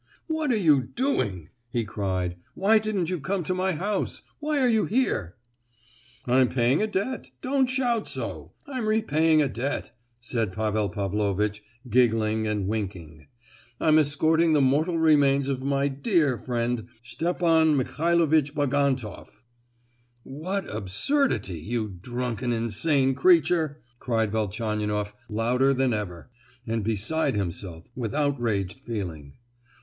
"What 0.25 0.51
are 0.51 0.57
you 0.57 0.81
doing?" 0.81 1.49
he 1.69 1.85
cried. 1.85 2.35
"Why 2.55 2.79
didn't 2.79 3.11
you 3.11 3.19
come 3.19 3.43
to 3.43 3.53
my 3.53 3.73
house? 3.73 4.23
Why 4.39 4.57
are 4.59 4.67
you 4.67 4.85
here?" 4.85 5.35
"I'm 6.25 6.49
paying 6.49 6.81
a 6.81 6.87
debt; 6.87 7.29
don't 7.43 7.67
shout 7.69 8.07
so! 8.07 8.53
I'm 8.65 8.87
repaying 8.87 9.43
a 9.43 9.47
debt," 9.47 9.95
said 10.19 10.53
Pavel 10.53 10.89
Pavlovitch, 10.89 11.61
giggling 11.87 12.47
and 12.47 12.67
winking. 12.67 13.27
"I'm 13.79 13.99
escorting 13.99 14.53
the 14.53 14.59
mortal 14.61 14.97
remains 14.97 15.47
of 15.47 15.63
my 15.63 15.87
dear 15.87 16.35
friend 16.39 16.87
Stepan 17.03 17.77
Michailovitch 17.77 18.55
Bagantoff!" 18.55 19.43
"What 20.23 20.67
absurdity, 20.67 21.59
you 21.59 21.87
drunken, 21.89 22.51
insane 22.51 23.13
creature," 23.13 23.83
cried 23.99 24.31
Velchaninoff 24.31 25.13
louder 25.29 25.75
than 25.75 25.93
ever, 25.93 26.31
and 26.65 26.83
beside 26.83 27.35
himself 27.35 27.91
with 27.95 28.15
outraged 28.15 28.79
feeling. 28.79 29.33